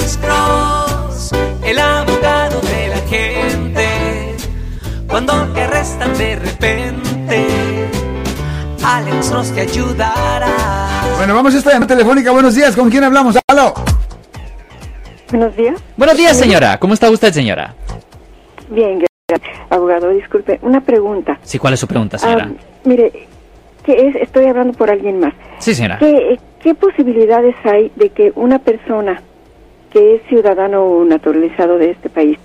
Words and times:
Alex 0.00 0.16
Cross, 0.16 1.32
el 1.62 1.78
abogado 1.78 2.58
de 2.62 2.88
la 2.88 2.96
gente. 3.06 3.86
Cuando 5.06 5.34
te 5.52 5.60
arrestan 5.60 6.16
de 6.16 6.36
repente, 6.36 7.46
Alex 8.82 9.28
Cross 9.28 9.52
te 9.52 9.60
ayudará. 9.60 11.02
Bueno, 11.18 11.34
vamos 11.34 11.54
a 11.54 11.58
esta 11.58 11.72
llamada 11.72 11.88
telefónica. 11.94 12.30
Buenos 12.30 12.54
días, 12.54 12.74
¿con 12.74 12.88
quién 12.88 13.04
hablamos? 13.04 13.36
¡Aló! 13.46 13.74
Buenos 15.30 15.54
días. 15.54 15.78
Buenos 15.98 16.16
días, 16.16 16.38
señora. 16.38 16.78
¿Cómo 16.78 16.94
está 16.94 17.10
usted, 17.10 17.30
señora? 17.34 17.74
Bien, 18.70 19.04
gracias. 19.28 19.58
Abogado, 19.68 20.08
disculpe, 20.08 20.60
una 20.62 20.80
pregunta. 20.80 21.38
Sí, 21.42 21.58
¿cuál 21.58 21.74
es 21.74 21.80
su 21.80 21.86
pregunta, 21.86 22.16
señora? 22.16 22.48
Ah, 22.50 22.62
mire, 22.84 23.28
¿qué 23.84 24.08
es? 24.08 24.16
Estoy 24.16 24.46
hablando 24.46 24.72
por 24.72 24.90
alguien 24.90 25.20
más. 25.20 25.34
sí, 25.58 25.74
señora. 25.74 25.98
¿Qué, 25.98 26.38
¿Qué 26.62 26.74
posibilidades 26.74 27.54
hay 27.64 27.92
de 27.96 28.08
que 28.08 28.32
una 28.34 28.58
persona 28.60 29.22
que 29.92 30.16
es 30.16 30.22
ciudadano 30.28 31.04
naturalizado 31.04 31.78
de 31.78 31.90
este 31.90 32.08
país, 32.08 32.38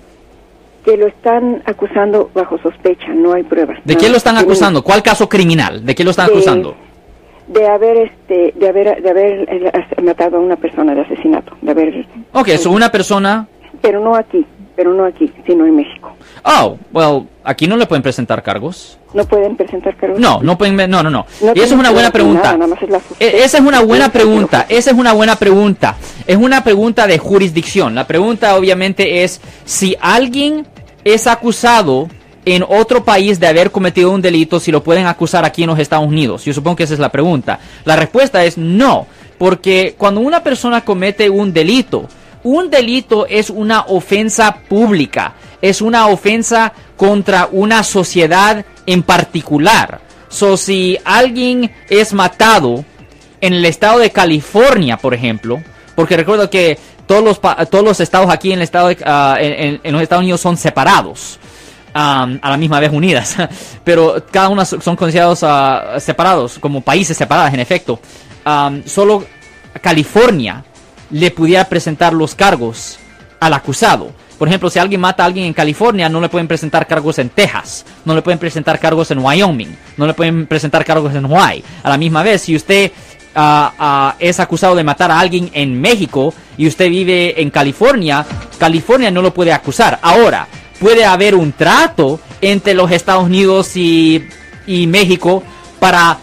que 0.84 0.98
lo 0.98 1.08
están 1.08 1.62
acusando 1.66 2.30
bajo 2.34 2.58
sospecha, 2.60 3.08
no 3.14 3.34
hay 3.34 3.44
pruebas? 3.44 3.80
¿De 3.86 3.96
quién 3.96 4.12
lo 4.12 4.18
están 4.18 4.38
acusando? 4.38 4.84
¿Cuál 4.84 5.02
caso 5.04 5.28
criminal? 5.30 5.86
¿De 5.86 5.96
quién 5.96 6.06
lo 6.06 6.12
están 6.12 6.28
De- 6.28 6.34
acusando? 6.34 6.76
De 7.48 7.68
haber, 7.68 7.98
este, 7.98 8.54
de 8.56 8.68
haber, 8.70 9.02
de 9.04 9.10
haber 9.10 9.48
eh, 9.52 9.72
matado 10.04 10.38
a 10.38 10.40
una 10.40 10.56
persona 10.56 10.96
de 10.96 11.02
asesinato, 11.02 11.56
de 11.62 11.72
haber, 11.72 12.06
Ok, 12.34 12.48
eso 12.50 12.72
una 12.72 12.92
persona... 12.92 13.48
pero 13.82 14.00
no 14.00 14.16
aquí, 14.16 14.46
pero 14.76 14.94
no 14.94 15.06
aquí, 15.06 15.32
sino 15.46 15.66
en 15.66 15.76
México. 15.76 16.14
Oh, 16.44 16.78
well, 16.92 17.28
aquí 17.44 17.68
no 17.68 17.78
le 17.78 17.86
pueden 17.86 18.04
presentar 18.04 18.44
cargos. 18.44 18.98
No 19.14 19.24
pueden 19.26 19.56
presentar 19.56 19.96
cargos. 19.96 20.20
No, 20.20 20.42
no 20.42 20.58
pueden... 20.58 20.76
No, 20.90 21.02
no, 21.02 21.10
no. 21.10 21.26
No 21.42 21.52
y 21.56 21.60
eso 21.60 21.74
es 21.76 21.80
una 21.80 21.92
buena 21.92 22.12
pregunta. 22.12 22.58
nada, 22.58 22.68
nada. 22.68 23.02
E- 23.20 23.44
Esa 23.44 23.58
es 23.60 23.64
una 23.64 23.82
buena 23.82 24.10
pregunta, 24.12 24.66
esa 24.70 24.92
es 24.92 24.98
una 24.98 25.14
buena 25.14 25.36
pregunta. 25.38 25.96
Es 26.28 26.36
una 26.38 26.64
pregunta 26.64 27.08
de 27.08 27.18
jurisdicción. 27.18 27.96
La 27.96 28.06
pregunta 28.08 28.56
obviamente 28.58 29.24
es 29.24 29.40
si 29.64 29.96
alguien 30.02 30.68
es 31.04 31.28
acusado 31.28 32.10
en 32.46 32.64
otro 32.68 33.04
país 33.04 33.40
de 33.40 33.48
haber 33.48 33.72
cometido 33.72 34.12
un 34.12 34.22
delito, 34.22 34.60
si 34.60 34.72
lo 34.72 34.84
pueden 34.84 35.08
acusar 35.08 35.46
aquí 35.46 35.64
en 35.64 35.70
los 35.70 35.80
Estados 35.80 36.08
Unidos. 36.08 36.44
Yo 36.46 36.54
supongo 36.54 36.76
que 36.76 36.84
esa 36.84 36.94
es 36.94 37.00
la 37.00 37.10
pregunta. 37.12 37.60
La 37.86 37.96
respuesta 37.96 38.44
es 38.44 38.58
no, 38.58 39.08
porque 39.38 39.96
cuando 39.98 40.22
una 40.22 40.44
persona 40.44 40.82
comete 40.82 41.30
un 41.30 41.54
delito, 41.54 42.08
un 42.46 42.70
delito 42.70 43.26
es 43.26 43.50
una 43.50 43.82
ofensa 43.88 44.56
pública, 44.70 45.34
es 45.64 45.82
una 45.82 46.08
ofensa 46.08 46.72
contra 46.96 47.50
una 47.52 47.84
sociedad 47.84 48.64
en 48.86 49.02
particular. 49.02 50.00
So, 50.30 50.56
si 50.56 50.96
alguien 51.04 51.74
es 51.90 52.14
matado 52.14 52.86
en 53.42 53.54
el 53.54 53.66
estado 53.66 53.98
de 53.98 54.12
California, 54.12 54.98
por 54.98 55.16
ejemplo, 55.16 55.60
porque 55.96 56.16
recuerdo 56.18 56.48
que 56.52 56.78
todos 57.08 57.24
los, 57.24 57.42
todos 57.42 57.84
los 57.84 58.00
estados 58.00 58.30
aquí 58.30 58.52
en, 58.52 58.60
el 58.60 58.64
estado 58.64 58.92
ah, 59.06 59.38
en, 59.40 59.92
los 59.92 60.02
Estados 60.04 60.22
Unidos 60.22 60.40
son 60.40 60.56
separados, 60.56 61.40
a 61.96 62.28
la 62.44 62.58
misma 62.58 62.80
vez 62.80 62.92
unidas, 62.92 63.38
pero 63.84 64.24
cada 64.30 64.50
uno 64.50 64.64
son 64.66 64.96
considerados 64.96 65.40
ah, 65.42 65.96
separados, 66.00 66.60
como 66.60 66.82
países 66.82 67.18
separados 67.18 67.56
en 67.56 67.60
efecto. 67.60 68.00
Solo 68.86 69.26
California 69.82 70.64
le 71.12 71.32
pudiera 71.32 71.66
presentar 71.66 72.14
los 72.14 72.36
cargos 72.36 72.98
al 73.40 73.54
acusado. 73.54 74.12
Por 74.38 74.48
ejemplo, 74.48 74.70
si 74.70 74.80
alguien 74.80 75.00
mata 75.00 75.24
a 75.24 75.28
alguien 75.28 75.46
en 75.46 75.54
California, 75.54 76.10
no 76.10 76.20
le 76.20 76.30
pueden 76.30 76.48
presentar 76.48 76.88
cargos 76.88 77.20
en 77.20 77.30
Texas, 77.30 77.86
no 78.04 78.14
le 78.14 78.22
pueden 78.22 78.40
presentar 78.40 78.80
cargos 78.80 79.10
en 79.12 79.20
Wyoming, 79.20 79.76
no 79.98 80.06
le 80.06 80.14
pueden 80.14 80.46
presentar 80.46 80.84
cargos 80.84 81.16
en 81.16 81.26
Hawaii. 81.26 81.64
A 81.84 81.90
la 81.90 81.98
misma 81.98 82.22
vez, 82.22 82.42
si 82.42 82.56
usted 82.56 82.92
ah, 83.34 83.74
ah, 83.80 84.16
es 84.20 84.40
acusado 84.40 84.76
de 84.76 84.84
matar 84.84 85.10
a 85.10 85.20
alguien 85.20 85.50
en 85.54 85.80
México 85.80 86.34
y 86.58 86.68
usted 86.68 86.90
vive 86.90 87.42
en 87.42 87.50
California, 87.50 88.26
California 88.58 89.10
no 89.10 89.22
lo 89.22 89.34
puede 89.34 89.54
acusar. 89.54 90.00
Ahora, 90.02 90.48
puede 90.80 91.06
haber 91.06 91.36
un 91.36 91.54
trato 91.54 92.20
entre 92.42 92.74
los 92.74 92.92
Estados 92.92 93.24
Unidos 93.24 93.78
y, 93.78 94.28
y 94.68 94.86
México 94.88 95.44
para 95.80 96.18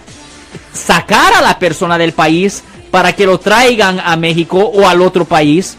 sacar 0.74 1.32
a 1.34 1.40
la 1.40 1.58
persona 1.58 1.96
del 1.96 2.12
país 2.12 2.62
para 2.92 3.14
que 3.14 3.26
lo 3.26 3.40
traigan 3.40 3.98
a 3.98 4.16
México 4.16 4.58
o 4.58 4.86
al 4.86 5.00
otro 5.00 5.24
país 5.24 5.76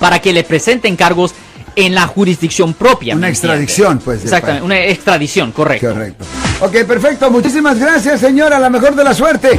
para 0.00 0.18
que 0.18 0.32
le 0.32 0.42
presenten 0.42 0.96
cargos 0.96 1.34
en 1.76 1.94
la 1.94 2.06
jurisdicción 2.06 2.72
propia. 2.74 3.14
Una 3.14 3.28
extradición, 3.28 3.98
pues, 3.98 4.24
Exactamente, 4.24 4.64
una 4.64 4.80
extradición, 4.86 5.52
correcto. 5.52 5.92
Correcto. 5.92 6.24
Ok, 6.62 6.84
perfecto. 6.86 7.30
Muchísimas 7.30 7.78
gracias, 7.78 8.20
señora. 8.20 8.58
La 8.58 8.70
mejor 8.70 8.94
de 8.94 9.04
la 9.04 9.14
suerte. 9.14 9.50